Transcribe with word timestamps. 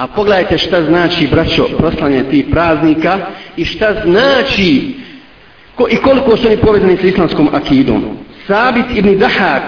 A 0.00 0.06
pogledajte 0.06 0.58
šta 0.58 0.82
znači, 0.82 1.26
braćo, 1.26 1.68
proslanje 1.78 2.24
tih 2.30 2.44
praznika 2.50 3.18
i 3.56 3.64
šta 3.64 3.94
znači 4.04 4.94
ko, 5.74 5.86
i 5.90 5.96
koliko 5.96 6.36
su 6.36 6.46
oni 6.46 6.56
povezani 6.56 6.96
s 6.96 7.04
islamskom 7.04 7.48
akidom. 7.52 8.04
Sabit 8.46 8.84
ibn 8.94 9.18
Dahak 9.18 9.62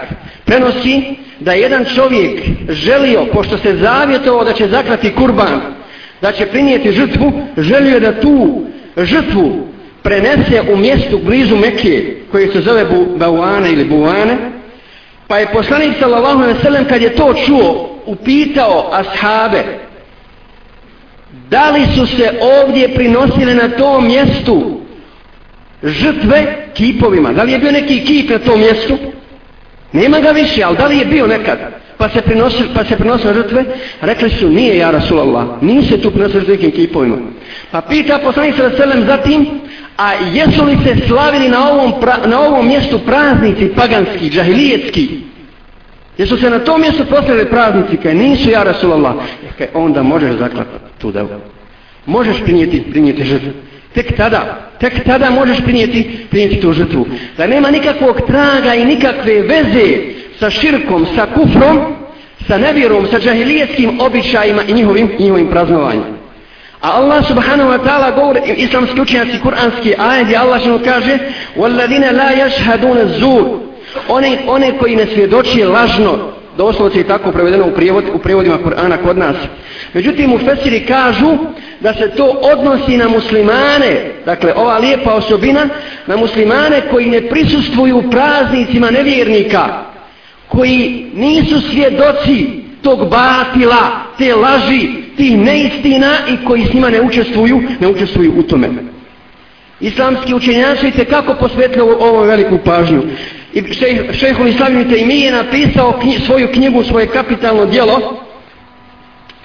prenosi 0.45 1.03
da 1.41 1.53
jedan 1.53 1.85
čovjek 1.95 2.41
želio, 2.69 3.27
pošto 3.33 3.59
se 3.59 3.77
zavjetovao 3.77 4.45
da 4.45 4.53
će 4.53 4.69
zaklati 4.69 5.15
kurban, 5.15 5.61
da 6.23 6.33
će 6.33 6.47
prinijeti 6.47 6.93
žrtvu, 6.93 7.33
želio 7.57 7.95
je 7.95 8.01
da 8.01 8.21
tu 8.21 8.63
žrtvu 8.97 9.67
prenese 10.03 10.63
u 10.73 10.77
mjestu 10.77 11.21
blizu 11.25 11.57
Mekije, 11.57 12.23
koje 12.31 12.53
se 12.53 12.61
zove 12.61 12.87
Bauane 13.17 13.73
ili 13.73 13.85
Buane, 13.85 14.37
pa 15.29 15.39
je 15.39 15.53
poslanik 15.53 15.93
sallallahu 16.01 16.39
alejhi 16.39 16.59
ve 16.59 16.65
sellem 16.65 16.85
kad 16.85 17.03
je 17.03 17.15
to 17.15 17.35
čuo, 17.47 17.99
upitao 18.07 18.91
ashabe 18.93 19.65
da 21.51 21.71
li 21.71 21.87
su 21.97 22.07
se 22.07 22.31
ovdje 22.41 22.95
prinosile 22.95 23.55
na 23.55 23.69
tom 23.69 24.07
mjestu 24.07 24.81
žrtve 25.83 26.69
kipovima, 26.75 27.33
da 27.33 27.43
li 27.43 27.53
je 27.53 27.59
bio 27.59 27.73
neki 27.73 28.05
kip 28.05 28.31
na 28.31 28.39
tom 28.39 28.61
mjestu? 28.61 28.99
Nema 29.93 30.21
ga 30.21 30.31
više, 30.31 30.63
ali 30.63 30.77
da 30.77 30.87
li 30.87 30.99
je 30.99 31.05
bio 31.05 31.27
nekad? 31.27 31.59
Pa 31.99 32.09
se 32.09 32.23
prinosili, 32.23 32.69
pa 32.75 32.85
se 32.85 32.97
prinosile 32.97 33.35
žrtve, 33.35 33.65
rekli 34.01 34.31
su, 34.31 34.49
nije 34.49 34.77
ja 34.77 34.91
Rasulallah, 34.91 35.47
nije 35.61 35.83
se 35.83 36.01
tu 36.01 36.11
prinosili 36.11 36.41
žrtve 36.41 36.55
nekim 36.55 36.71
kipovima. 36.71 37.17
Pa 37.71 37.81
pita 37.81 38.19
poslanik 38.19 38.57
sa 38.57 38.71
selem 38.77 39.07
zatim, 39.07 39.47
a 39.97 40.13
jesu 40.13 40.65
li 40.65 40.77
se 40.85 41.07
slavili 41.09 41.49
na 41.49 41.71
ovom, 41.71 42.01
pra, 42.01 42.17
na 42.27 42.41
ovom 42.41 42.69
mjestu 42.69 42.99
praznici 42.99 43.69
paganski, 43.77 44.31
džahilijetski? 44.31 45.32
Jesu 46.22 46.38
se 46.38 46.50
na 46.50 46.60
tom 46.60 46.82
mjestu 46.82 47.06
postavili 47.06 47.46
praznici, 47.46 47.98
kaj 47.98 48.16
nisu 48.16 48.50
ja 48.50 48.64
Rasulallah? 48.64 49.14
Kaj 49.58 49.68
onda 49.74 50.04
možeš 50.04 50.32
zaklatati 50.32 50.84
tu 50.98 51.12
devu. 51.12 51.30
Možeš 52.06 52.38
prinijeti, 52.44 52.84
prinijeti 52.92 53.24
žrtvu. 53.24 53.50
Tek 53.94 54.18
tada, 54.18 54.70
tek 54.80 55.04
tada 55.06 55.30
možeš 55.30 55.58
prinijeti, 55.64 56.26
prinijeti 56.30 56.62
tu 56.62 56.74
žrtvu. 56.74 57.08
Da 57.38 57.48
nema 57.48 57.72
nikakvog 57.72 58.22
traga 58.28 58.76
i 58.76 58.86
nikakve 58.86 59.42
veze 59.42 59.98
sa 60.40 60.50
širkom, 60.50 61.06
sa 61.16 61.26
kufrom, 61.26 61.80
sa 62.48 62.58
nevjerom, 62.58 63.08
sa 63.12 63.20
džahilijetskim 63.20 64.00
običajima 64.00 64.64
i 64.68 64.74
njihovim, 64.74 65.10
njihovim 65.20 65.48
praznovanjima. 65.48 66.18
A 66.82 66.92
Allah 66.92 67.28
subhanahu 67.28 67.70
wa 67.70 67.80
ta'ala 67.86 68.16
govori, 68.16 68.40
islamski 68.58 69.02
učenjaci, 69.02 69.40
kuranski 69.40 69.94
ajed, 69.98 70.26
gdje 70.26 70.38
Allah 70.38 70.62
što 70.62 70.80
kaže 70.84 71.18
وَالَّذِينَ 71.58 72.04
لَا 72.12 72.32
يَشْهَدُونَ 72.46 72.98
الزُّورِ 72.98 73.61
one, 74.09 74.39
one 74.47 74.79
koji 74.79 74.97
ne 74.97 75.07
svjedoči 75.07 75.65
lažno, 75.65 76.33
doslovce 76.57 76.99
je 76.99 77.07
tako 77.07 77.33
prevedeno 77.33 77.67
u, 77.67 77.71
prijevod, 77.71 78.05
u 78.15 78.19
prijevodima 78.19 78.59
Kur'ana 78.65 78.97
kod 79.05 79.19
nas. 79.19 79.37
Međutim, 79.95 80.33
u 80.33 80.39
Fesiri 80.39 80.87
kažu 80.87 81.37
da 81.81 81.95
se 81.95 82.11
to 82.17 82.25
odnosi 82.25 82.97
na 82.97 83.09
muslimane, 83.09 84.11
dakle 84.27 84.53
ova 84.57 84.79
lijepa 84.79 85.15
osobina, 85.15 85.69
na 86.07 86.17
muslimane 86.17 86.81
koji 86.91 87.11
ne 87.11 87.21
prisustvuju 87.29 88.03
praznicima 88.11 88.91
nevjernika, 88.91 89.65
koji 90.49 91.07
nisu 91.15 91.61
svjedoci 91.61 92.47
tog 92.83 92.99
batila, 93.09 93.91
te 94.19 94.35
laži, 94.35 94.89
tih 95.17 95.39
neistina 95.39 96.13
i 96.29 96.47
koji 96.47 96.67
s 96.67 96.73
njima 96.75 96.91
ne 96.91 97.01
učestvuju, 97.01 97.63
ne 97.81 97.89
učestvuju 97.89 98.33
u 98.39 98.43
tome. 98.43 98.69
Islamski 99.81 100.35
učenjaci 100.35 100.91
te 100.91 101.05
kako 101.05 101.35
posvetili 101.35 101.91
ovo 102.01 102.23
veliku 102.23 102.59
pažnju. 102.65 103.03
I 103.53 103.63
šehhul 104.13 104.49
Islamite 104.49 104.99
i 104.99 105.07
mi 105.07 105.21
je 105.21 105.33
napisao 105.33 105.99
knji, 106.01 106.19
svoju 106.27 106.49
knjigu, 106.53 106.85
svoje 106.85 107.07
kapitalno 107.07 107.67
dijelo, 107.67 108.23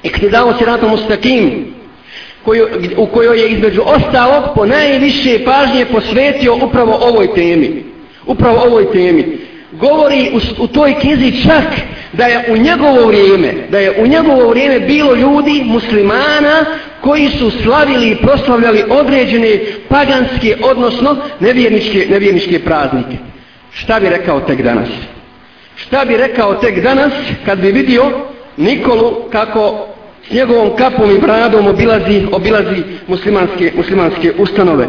Iktidao 0.03 0.53
siratu 0.57 0.89
Mustakim, 0.89 1.65
koju, 2.43 2.67
u 2.97 3.05
kojoj 3.05 3.41
je 3.41 3.49
između 3.49 3.81
ostalog 3.85 4.43
po 4.55 4.65
najviše 4.65 5.39
pažnje 5.45 5.85
posvetio 5.85 6.55
upravo 6.55 6.99
ovoj 7.01 7.33
temi. 7.35 7.83
Upravo 8.25 8.61
ovoj 8.65 8.91
temi. 8.91 9.37
Govori 9.71 10.31
u, 10.33 10.63
u 10.63 10.67
toj 10.67 10.95
knjizi 10.99 11.43
čak 11.43 11.63
da 12.13 12.25
je 12.25 12.45
u 12.49 12.57
njegovo 12.57 13.07
vrijeme, 13.07 13.53
da 13.69 13.79
je 13.79 14.01
u 14.01 14.07
njegovo 14.07 14.49
vrijeme 14.49 14.79
bilo 14.79 15.15
ljudi, 15.15 15.63
muslimana, 15.65 16.65
koji 17.01 17.29
su 17.29 17.51
slavili 17.63 18.09
i 18.09 18.15
proslavljali 18.15 18.83
određene 18.89 19.59
paganske, 19.89 20.57
odnosno 20.63 21.17
nevjerničke, 21.39 22.07
nevjerničke 22.09 22.59
praznike. 22.59 23.17
Šta 23.77 23.99
bi 23.99 24.09
rekao 24.09 24.39
tek 24.39 24.61
danas? 24.61 24.89
Šta 25.75 26.05
bi 26.05 26.17
rekao 26.17 26.53
tek 26.53 26.83
danas 26.83 27.13
kad 27.45 27.59
bi 27.59 27.71
vidio 27.71 28.03
Nikolu 28.57 29.11
kako 29.31 29.87
s 30.27 30.31
njegovom 30.31 30.69
kapom 30.77 31.11
i 31.11 31.19
bradom 31.19 31.67
obilazi, 31.67 32.27
obilazi 32.31 32.83
muslimanske, 33.07 33.71
muslimanske 33.77 34.33
ustanove. 34.37 34.87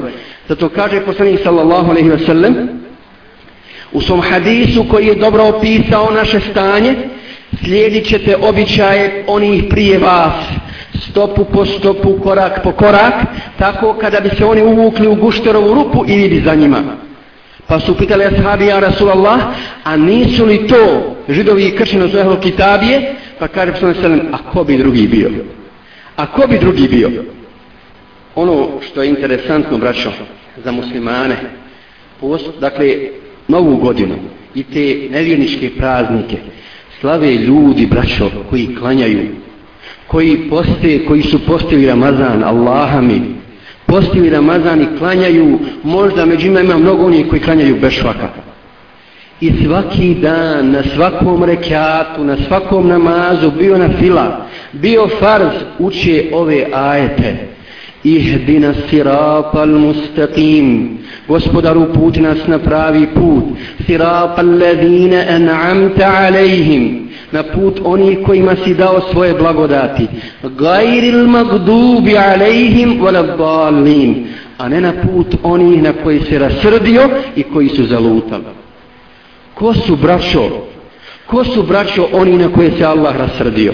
Zato 0.48 0.68
kaže 0.68 1.00
poslanik 1.00 1.40
sallallahu 1.42 1.90
alaihi 1.90 2.08
ve 2.08 2.18
sellem 2.18 2.68
u 3.92 4.00
svom 4.00 4.20
hadisu 4.20 4.84
koji 4.90 5.06
je 5.06 5.14
dobro 5.14 5.44
opisao 5.44 6.10
naše 6.10 6.40
stanje 6.40 6.94
slijedit 7.64 8.08
ćete 8.08 8.36
običaje 8.36 9.24
onih 9.26 9.64
prije 9.70 9.98
vas 9.98 10.34
stopu 11.10 11.44
po 11.44 11.66
stopu, 11.66 12.18
korak 12.22 12.62
po 12.62 12.72
korak 12.72 13.14
tako 13.58 13.94
kada 14.00 14.20
bi 14.20 14.28
se 14.38 14.44
oni 14.44 14.62
uvukli 14.62 15.08
u 15.08 15.14
gušterovu 15.14 15.74
rupu 15.74 16.04
i 16.08 16.16
vidi 16.16 16.42
za 16.44 16.54
njima. 16.54 17.07
Pa 17.68 17.80
su 17.80 17.96
pitali 17.96 18.24
ashabi 18.24 18.66
ja 18.66 18.80
Rasulallah, 18.80 19.40
a 19.84 19.96
nisu 19.96 20.44
li 20.44 20.66
to 20.66 21.16
židovi 21.28 21.64
i 21.66 21.76
kršćani 21.76 22.10
su 22.10 22.18
ehlo 22.18 22.36
kitabije? 22.36 23.14
Pa 23.38 23.48
kaže 23.48 23.72
poslanik 23.72 23.96
sallam, 24.00 24.20
a 24.32 24.50
ko 24.52 24.64
bi 24.64 24.76
drugi 24.76 25.06
bio? 25.06 25.30
A 26.16 26.26
ko 26.26 26.46
bi 26.46 26.58
drugi 26.58 26.88
bio? 26.88 27.10
Ono 28.34 28.68
što 28.80 29.02
je 29.02 29.08
interesantno, 29.08 29.78
braćo, 29.78 30.10
za 30.64 30.72
muslimane, 30.72 31.36
post, 32.20 32.50
dakle, 32.60 32.96
novu 33.48 33.76
godinu 33.76 34.14
i 34.54 34.62
te 34.62 35.08
nevjerničke 35.10 35.70
praznike, 35.76 36.36
slave 37.00 37.34
ljudi, 37.34 37.86
braćo, 37.86 38.30
koji 38.50 38.76
klanjaju, 38.76 39.28
koji 40.06 40.48
poste, 40.50 41.04
koji 41.06 41.22
su 41.22 41.46
postili 41.46 41.86
Ramazan, 41.86 42.44
Allaha 42.44 43.00
mi, 43.00 43.20
postili 43.88 44.30
Ramazan 44.30 44.82
i 44.82 44.98
klanjaju, 44.98 45.58
možda 45.82 46.26
među 46.26 46.46
ima 46.46 46.60
ima 46.60 46.78
mnogo 46.78 47.06
onih 47.06 47.26
koji 47.28 47.40
klanjaju 47.40 47.76
bez 47.80 47.92
švaka. 47.92 48.28
I 49.40 49.52
svaki 49.64 50.14
dan, 50.14 50.70
na 50.70 50.82
svakom 50.94 51.44
rekatu, 51.44 52.24
na 52.24 52.36
svakom 52.48 52.88
namazu, 52.88 53.50
bio 53.50 53.78
na 53.78 53.88
fila, 53.98 54.46
bio 54.72 55.08
farz, 55.20 55.52
uče 55.78 56.30
ove 56.32 56.66
ajete. 56.72 57.57
Ihdina 58.04 58.74
siratal 58.90 59.68
mustaqim. 59.68 60.98
Gospodaru 61.28 61.92
put 61.92 62.16
nas 62.16 62.46
na 62.46 62.58
pravi 62.58 63.06
put. 63.14 63.44
Siratal 63.86 64.58
ladina 64.58 65.26
an'amta 65.36 66.26
alaihim. 66.26 67.08
Na 67.32 67.42
put 67.42 67.80
onih 67.84 68.18
kojima 68.26 68.56
si 68.64 68.74
dao 68.74 69.00
svoje 69.12 69.34
blagodati. 69.34 70.06
Gajril 70.42 71.26
magdubi 71.26 72.16
alejhim 72.16 73.00
wala 73.00 73.36
dalin. 73.36 74.26
A 74.58 74.68
ne 74.68 74.80
na 74.80 74.92
put 74.92 75.34
onih 75.42 75.82
na 75.82 75.92
koji 75.92 76.20
se 76.20 76.38
rasrdio 76.38 77.10
i 77.36 77.42
koji 77.42 77.68
su 77.68 77.86
zalutali. 77.86 78.44
Ko 79.54 79.74
su 79.74 79.96
braćo? 79.96 80.48
Ko 81.26 81.44
su 81.44 81.62
braćo 81.62 82.08
oni 82.12 82.38
na 82.38 82.48
koje 82.52 82.70
se 82.78 82.84
Allah 82.84 83.16
rasrdio? 83.16 83.72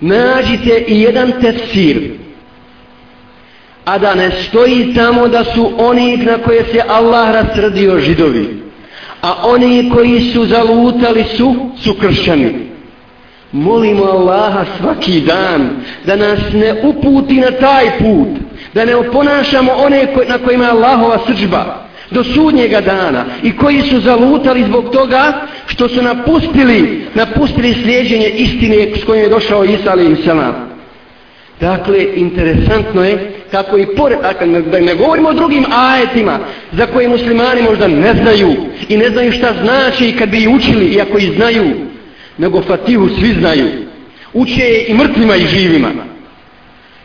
Nađite 0.00 0.84
i 0.88 1.00
jedan 1.00 1.32
tefsir. 1.40 2.23
A 3.84 3.98
da 3.98 4.14
ne 4.14 4.30
stoji 4.30 4.94
tamo 4.94 5.28
da 5.28 5.44
su 5.44 5.70
oni 5.78 6.16
na 6.16 6.38
koje 6.38 6.64
se 6.64 6.80
Allah 6.88 7.30
rasrdio 7.30 7.98
židovi. 7.98 8.62
A 9.22 9.34
oni 9.42 9.90
koji 9.94 10.20
su 10.20 10.46
zalutali 10.46 11.24
su, 11.36 11.54
su 11.82 11.94
kršćani. 11.94 12.54
Molimo 13.52 14.04
Allaha 14.04 14.64
svaki 14.78 15.20
dan 15.20 15.70
da 16.06 16.16
nas 16.16 16.38
ne 16.52 16.74
uputi 16.82 17.34
na 17.34 17.50
taj 17.50 17.98
put. 17.98 18.28
Da 18.74 18.84
ne 18.84 18.96
oponašamo 18.96 19.72
one 19.72 20.06
na 20.28 20.38
kojima 20.38 20.64
je 20.64 20.70
Allahova 20.70 21.18
srđba 21.26 21.84
do 22.10 22.24
sudnjega 22.24 22.80
dana 22.80 23.24
i 23.42 23.56
koji 23.56 23.82
su 23.82 24.00
zalutali 24.00 24.64
zbog 24.64 24.90
toga 24.90 25.32
što 25.66 25.88
su 25.88 26.02
napustili, 26.02 27.06
napustili 27.14 27.74
slijeđenje 27.82 28.28
istine 28.28 28.88
s 28.96 29.04
kojim 29.04 29.22
je 29.22 29.28
došao 29.28 29.64
Isa 29.64 29.92
alaihi 29.92 30.12
i 30.12 30.24
salam. 30.24 30.73
Dakle, 31.60 32.06
interesantno 32.14 33.04
je 33.04 33.32
kako 33.50 33.78
i 33.78 33.86
pored, 33.96 34.18
dakle, 34.22 34.62
da 34.62 34.80
ne 34.80 34.94
govorimo 34.94 35.28
o 35.28 35.34
drugim 35.34 35.64
ajetima 35.70 36.38
za 36.72 36.86
koje 36.86 37.08
muslimani 37.08 37.62
možda 37.62 37.88
ne 37.88 38.14
znaju 38.22 38.54
i 38.88 38.96
ne 38.96 39.08
znaju 39.08 39.32
šta 39.32 39.54
znači 39.62 40.14
kad 40.18 40.28
bi 40.28 40.48
učili 40.48 40.86
i 40.86 41.00
ako 41.00 41.18
i 41.18 41.32
znaju, 41.36 41.64
nego 42.38 42.62
Fatihu 42.62 43.08
svi 43.08 43.34
znaju. 43.40 43.66
Uče 44.32 44.84
i 44.88 44.94
mrtvima 44.94 45.36
i 45.36 45.46
živima. 45.46 45.90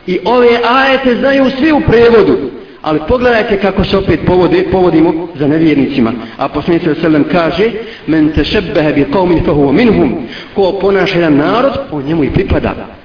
I 0.08 0.20
ove 0.26 0.50
ajete 0.70 1.16
znaju 1.16 1.52
svi 1.60 1.72
u 1.72 1.82
prevodu. 1.88 2.38
Ali 2.82 3.00
pogledajte 3.08 3.58
kako 3.58 3.84
se 3.84 3.98
opet 3.98 4.20
povode, 4.26 4.64
povodimo 4.72 5.28
za 5.36 5.48
nevjernicima. 5.48 6.14
A 6.38 6.48
poslanik 6.48 6.84
se 6.84 6.96
sallam 7.02 7.24
kaže 7.32 7.72
Men 8.08 8.32
te 8.32 8.44
bi 8.96 9.06
qaumin 9.14 9.46
fa 9.46 9.52
huwa 9.52 9.72
minhum 9.72 10.28
Ko 10.56 10.80
ponaša 10.82 11.16
jedan 11.16 11.38
narod, 11.38 11.74
on 11.92 12.04
njemu 12.04 12.24
i 12.24 12.30
pripada 12.30 12.99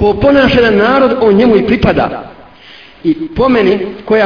ko 0.00 0.14
ponaša 0.14 0.60
na 0.60 0.70
narod, 0.70 1.16
on 1.20 1.34
njemu 1.34 1.56
i 1.56 1.66
pripada. 1.66 2.30
I 3.04 3.14
pomeni 3.36 3.86
koja 4.04 4.18